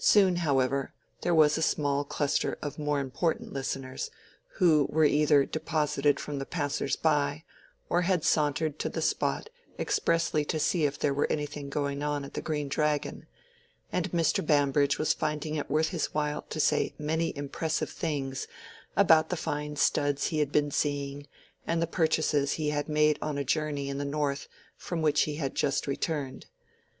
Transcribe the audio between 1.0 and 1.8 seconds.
there was a